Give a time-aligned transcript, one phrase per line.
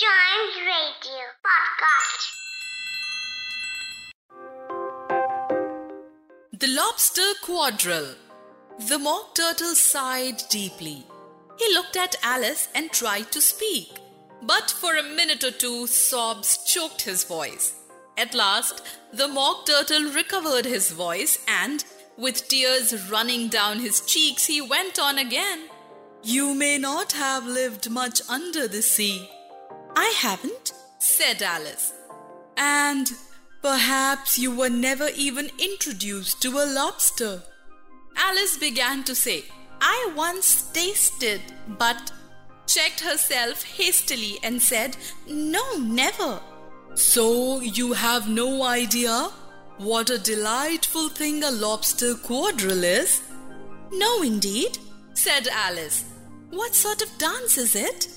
[0.00, 2.28] Radio Podcast.
[6.52, 8.14] The Lobster Quadrille.
[8.88, 11.04] The Mock Turtle sighed deeply.
[11.58, 13.88] He looked at Alice and tried to speak.
[14.42, 17.74] But for a minute or two, sobs choked his voice.
[18.16, 21.84] At last, the Mock Turtle recovered his voice and,
[22.16, 25.68] with tears running down his cheeks, he went on again.
[26.22, 29.28] You may not have lived much under the sea.
[30.00, 31.92] I haven't, said Alice.
[32.56, 33.10] And
[33.62, 37.42] perhaps you were never even introduced to a lobster.
[38.16, 39.44] Alice began to say,
[39.80, 42.12] I once tasted, but
[42.68, 46.40] checked herself hastily and said, No, never.
[46.94, 49.30] So you have no idea
[49.78, 53.20] what a delightful thing a lobster quadrille is?
[53.90, 54.78] No, indeed,
[55.14, 56.04] said Alice.
[56.50, 58.08] What sort of dance is it?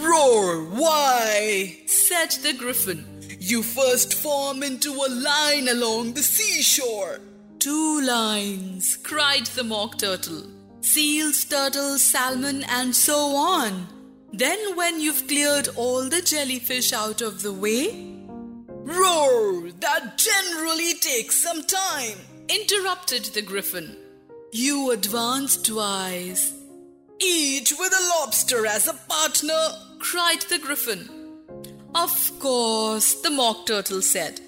[0.00, 1.78] Roar, why?
[1.86, 3.04] said the griffin.
[3.38, 7.20] You first form into a line along the seashore.
[7.58, 10.44] Two lines, cried the mock turtle.
[10.80, 13.86] Seals, turtles, salmon, and so on.
[14.32, 18.16] Then, when you've cleared all the jellyfish out of the way,
[18.68, 22.18] Roar, that generally takes some time.
[22.48, 23.96] interrupted the griffin.
[24.52, 26.52] You advance twice,
[27.20, 29.89] Each with a lobster as a partner.
[30.00, 31.08] Cried the griffin.
[31.94, 34.40] Of course, the mock turtle said.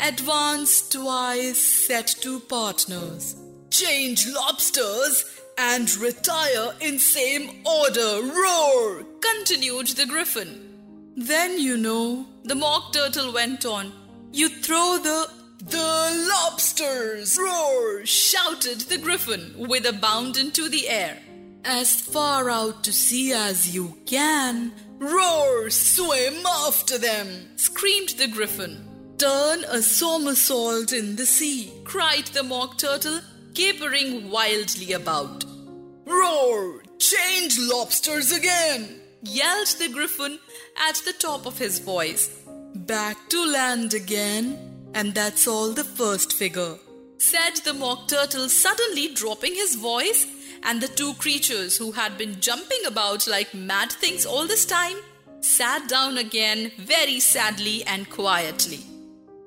[0.00, 3.34] Advance twice, set two partners.
[3.70, 5.24] Change lobsters
[5.56, 8.22] and retire in same order.
[8.22, 9.04] Roar!
[9.20, 10.68] continued the griffin.
[11.16, 13.92] Then you know, the mock turtle went on,
[14.32, 15.30] you throw the.
[15.60, 17.36] The lobsters!
[17.36, 18.06] Roar!
[18.06, 21.18] shouted the griffin with a bound into the air.
[21.64, 25.70] As far out to sea as you can, Roar!
[25.70, 27.56] Swim after them!
[27.56, 28.84] screamed the griffin.
[29.16, 33.20] Turn a somersault in the sea, cried the mock turtle,
[33.54, 35.44] capering wildly about.
[36.04, 36.82] Roar!
[36.98, 39.00] Change lobsters again!
[39.22, 40.38] yelled the griffin
[40.88, 42.28] at the top of his voice.
[42.74, 46.76] Back to land again, and that's all the first figure,
[47.18, 50.26] said the mock turtle, suddenly dropping his voice,
[50.62, 54.96] and the two creatures who had been jumping about like mad things all this time
[55.40, 58.80] sat down again very sadly and quietly.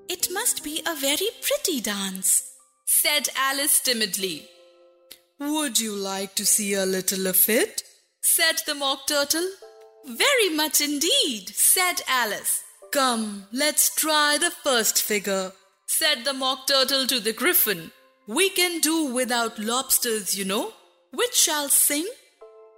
[0.09, 2.53] It must be a very pretty dance,
[2.85, 4.47] said Alice timidly.
[5.39, 7.83] Would you like to see a little of it?
[8.21, 9.47] said the mock turtle.
[10.05, 12.63] Very much indeed, said Alice.
[12.91, 15.53] Come, let's try the first figure,
[15.88, 17.91] said the mock turtle to the griffin.
[18.27, 20.73] We can do without lobsters, you know.
[21.11, 22.07] Which shall sing?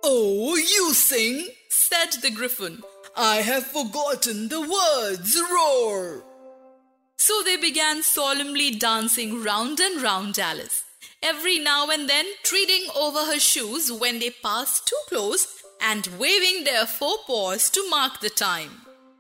[0.04, 1.50] Oh, you sing?
[1.70, 2.82] said the griffin.
[3.16, 5.40] I have forgotten the words.
[5.52, 6.24] Roar!
[7.16, 10.84] So they began solemnly dancing round and round Alice,
[11.22, 15.48] every now and then treading over her shoes when they passed too close
[15.80, 18.72] and waving their forepaws to mark the time.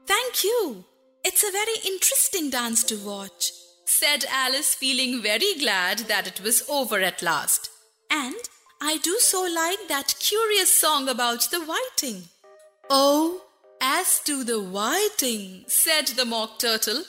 [0.07, 0.85] Thank you.
[1.23, 3.51] It's a very interesting dance to watch,
[3.85, 7.69] said Alice, feeling very glad that it was over at last.
[8.09, 8.35] And
[8.85, 12.23] I do so like that curious song about the whiting.
[12.89, 13.41] Oh,
[13.79, 17.03] as to the whiting, said the mock turtle,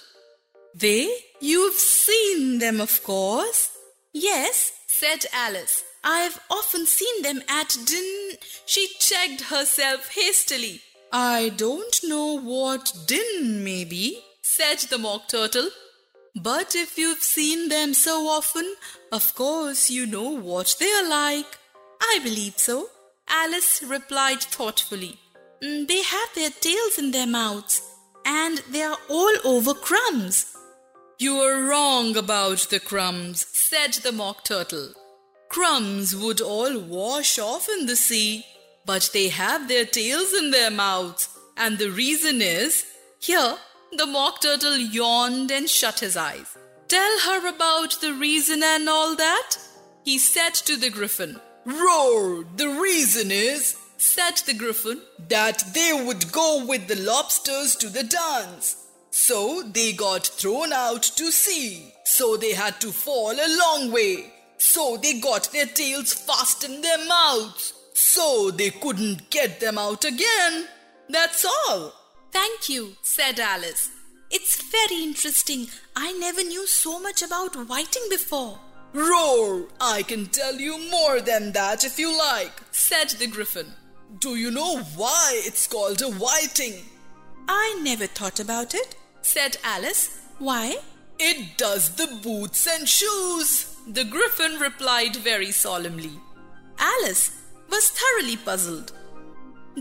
[0.73, 1.13] they?
[1.41, 3.77] You've seen them, of course.
[4.13, 5.83] Yes, said Alice.
[6.05, 8.37] I've often seen them at din.
[8.67, 10.81] She checked herself hastily.
[11.13, 15.71] I don't know what din may be, said the mock turtle.
[16.37, 18.77] But if you've seen them so often,
[19.11, 21.59] of course you know what they are like.
[22.13, 22.91] I believe so,
[23.29, 25.19] Alice replied thoughtfully.
[25.63, 27.81] "Mm, They have their tails in their mouths,
[28.25, 30.47] and they are all over crumbs.
[31.19, 34.89] You are wrong about the crumbs, said the mock turtle.
[35.49, 38.45] Crumbs would all wash off in the sea,
[38.85, 42.85] but they have their tails in their mouths, and the reason is.
[43.21, 43.57] Here,
[43.93, 46.49] the mock turtle yawned and shut his eyes.
[46.89, 49.57] Tell her about the reason and all that,
[50.05, 51.41] he said to the griffin.
[51.65, 52.45] Roar!
[52.57, 58.03] The reason is Said the griffin, that they would go with the lobsters to the
[58.05, 58.77] dance.
[59.11, 61.93] So they got thrown out to sea.
[62.05, 64.33] So they had to fall a long way.
[64.59, 67.73] So they got their tails fast in their mouths.
[67.95, 70.69] So they couldn't get them out again.
[71.09, 71.93] That's all.
[72.31, 73.91] Thank you, said Alice.
[74.31, 75.69] It's very interesting.
[75.97, 78.59] I never knew so much about whiting before,
[78.95, 79.67] Roar!
[79.81, 82.53] I can tell you more than that if you like.
[82.71, 83.67] said the griffin.
[84.21, 86.85] Do you know why it's called a whiting?
[87.49, 90.21] I never thought about it, said Alice.
[90.39, 90.77] Why?
[91.19, 93.75] It does the boots and shoes.
[93.89, 96.13] The griffin replied very solemnly.
[96.79, 97.33] Alice
[97.69, 98.93] was thoroughly puzzled.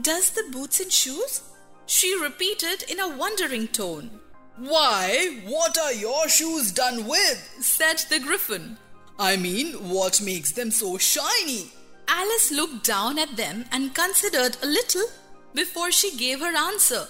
[0.02, 1.42] Does the boots and shoes?
[1.86, 4.20] She repeated in a wondering tone.
[4.58, 7.58] Why, what are your shoes done with?
[7.62, 8.78] said the griffin.
[9.20, 11.72] I mean, what makes them so shiny?
[12.08, 15.06] Alice looked down at them and considered a little
[15.54, 17.08] before she gave her answer.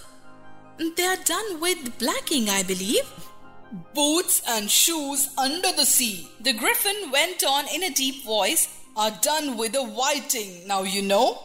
[0.77, 3.09] They are done with blacking, I believe.
[3.93, 9.17] Boots and shoes under the sea, the griffin went on in a deep voice, are
[9.21, 11.43] done with a whiting, now you know.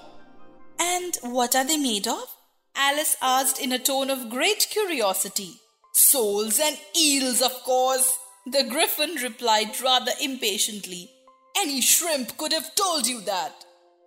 [0.78, 2.36] And what are they made of?
[2.76, 5.54] Alice asked in a tone of great curiosity.
[5.92, 8.16] Soles and eels, of course.
[8.50, 11.10] The griffin replied rather impatiently.
[11.56, 13.52] Any shrimp could have told you that.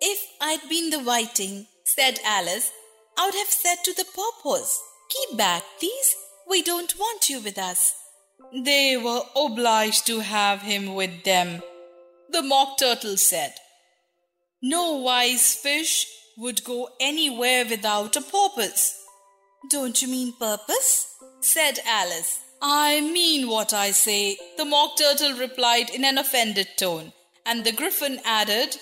[0.01, 2.71] If I'd been the whiting, said Alice,
[3.19, 4.79] I would have said to the porpoise,
[5.09, 6.15] Keep back, please.
[6.49, 7.93] We don't want you with us.
[8.65, 11.61] They were obliged to have him with them,
[12.29, 13.53] the mock turtle said.
[14.61, 16.07] No wise fish
[16.38, 18.97] would go anywhere without a purpose.
[19.69, 21.15] Don't you mean purpose?
[21.41, 22.39] said Alice.
[22.62, 27.12] I mean what I say, the mock turtle replied in an offended tone,
[27.46, 28.78] and the griffin added,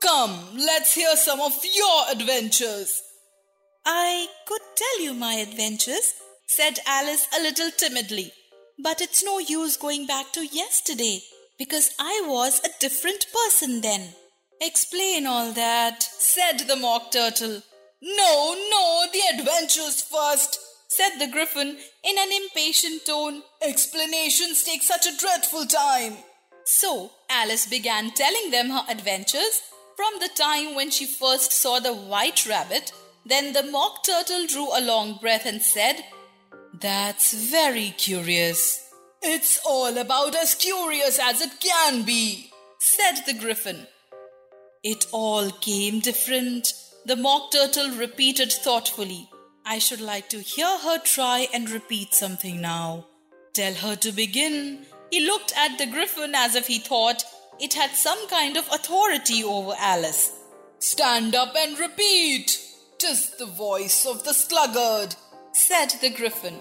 [0.00, 3.00] Come, let's hear some of your adventures.
[3.86, 6.14] I could tell you my adventures,
[6.46, 8.32] said Alice a little timidly,
[8.82, 11.20] but it's no use going back to yesterday
[11.58, 14.08] because I was a different person then.
[14.60, 17.62] Explain all that, said the mock turtle.
[18.02, 20.58] No, no, the adventures first,
[20.96, 23.42] said the griffin in an impatient tone.
[23.62, 26.16] Explanations take such a dreadful time.
[26.64, 29.62] So Alice began telling them her adventures
[29.96, 32.92] from the time when she first saw the white rabbit.
[33.24, 36.04] Then the mock turtle drew a long breath and said,
[36.78, 38.86] That's very curious.
[39.22, 43.86] It's all about as curious as it can be, said the griffin.
[44.82, 46.74] It all came different,
[47.06, 49.28] the mock turtle repeated thoughtfully.
[49.64, 53.06] I should like to hear her try and repeat something now.
[53.52, 54.86] Tell her to begin.
[55.10, 57.24] He looked at the griffin as if he thought
[57.60, 60.32] it had some kind of authority over Alice.
[60.78, 62.58] Stand up and repeat.
[62.98, 65.14] Tis the voice of the sluggard,
[65.52, 66.56] said the griffin.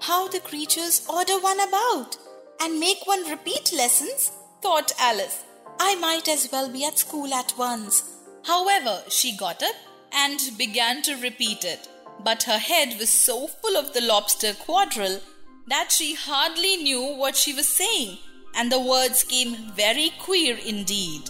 [0.00, 2.16] How the creatures order one about
[2.60, 4.30] and make one repeat lessons,
[4.62, 5.44] thought Alice.
[5.78, 8.02] I might as well be at school at once.
[8.44, 9.74] However, she got up
[10.12, 11.88] and began to repeat it,
[12.22, 15.20] but her head was so full of the lobster quadrille
[15.68, 18.18] that she hardly knew what she was saying,
[18.54, 21.22] and the words came very queer indeed.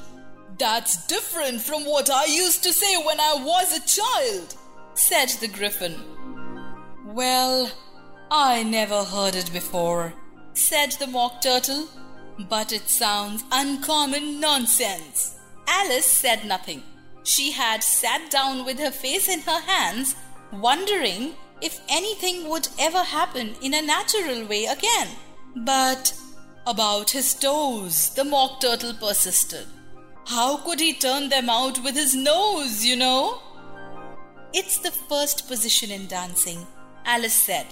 [0.58, 4.54] That's different from what I used to say when I was a child,
[4.94, 5.94] said the griffin.
[7.04, 7.70] Well,
[8.30, 10.14] I never heard it before,
[10.54, 11.88] said the mock turtle,
[12.48, 15.36] but it sounds uncommon nonsense.
[15.66, 16.82] Alice said nothing.
[17.22, 20.14] She had sat down with her face in her hands,
[20.52, 25.08] wondering if anything would ever happen in a natural way again.
[25.56, 26.12] But
[26.66, 29.66] about his toes, the mock turtle persisted.
[30.26, 33.40] How could he turn them out with his nose, you know?
[34.52, 36.66] It's the first position in dancing,
[37.04, 37.66] Alice said,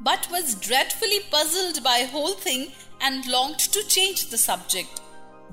[0.00, 5.00] but was dreadfully puzzled by the whole thing and longed to change the subject.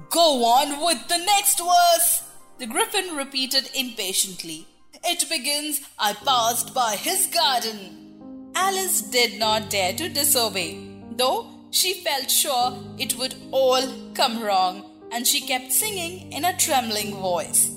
[0.10, 2.24] Go on with the next verse,
[2.58, 4.68] the griffin repeated impatiently.
[5.04, 8.52] It begins, I passed by his garden.
[8.56, 10.78] Alice did not dare to disobey,
[11.12, 13.82] though she felt sure it would all
[14.14, 17.72] come wrong, and she kept singing in a trembling voice.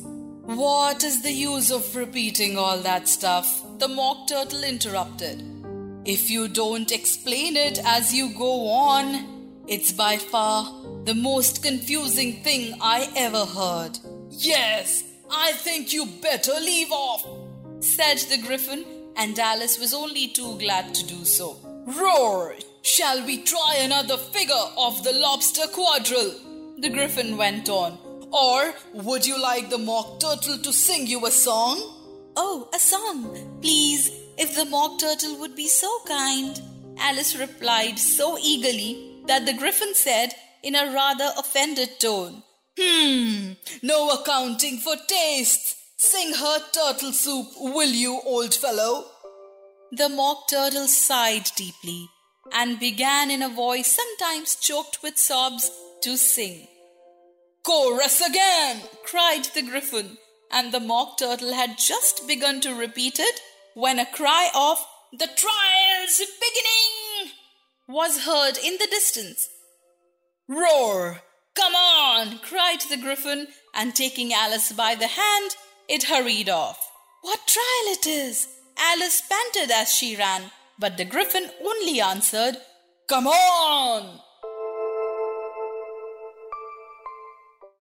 [0.44, 3.62] What is the use of repeating all that stuff?
[3.78, 5.42] The mock turtle interrupted.
[6.04, 10.64] If you don't explain it as you go on, it's by far
[11.04, 13.98] the most confusing thing I ever heard.
[14.30, 17.26] Yes, I think you better leave off,
[17.80, 18.84] said the griffin,
[19.16, 21.56] and Alice was only too glad to do so.
[21.86, 22.56] Roar!
[22.82, 26.34] Shall we try another figure of the lobster quadrille?
[26.78, 27.98] The griffin went on.
[28.30, 31.80] Or would you like the mock turtle to sing you a song?
[32.36, 36.60] Oh, a song, please, if the mock turtle would be so kind.
[36.98, 42.42] Alice replied so eagerly that the griffin said in a rather offended tone,
[42.78, 43.52] Hmm,
[43.82, 45.76] no accounting for tastes.
[45.96, 49.04] Sing her turtle soup, will you, old fellow?
[49.92, 52.08] The mock turtle sighed deeply
[52.50, 55.70] and began in a voice sometimes choked with sobs
[56.02, 56.66] to sing.
[57.62, 58.82] Chorus again!
[59.04, 60.18] cried the griffin,
[60.50, 63.40] and the mock turtle had just begun to repeat it
[63.74, 67.34] when a cry of the trial's beginning!
[67.86, 69.48] was heard in the distance.
[70.48, 71.22] Roar!
[71.54, 72.38] Come on!
[72.38, 75.56] cried the griffin, and taking Alice by the hand,
[75.88, 76.90] it hurried off.
[77.22, 78.48] What trial it is!
[78.78, 82.56] Alice panted as she ran, but the griffin only answered,
[83.06, 84.20] Come on!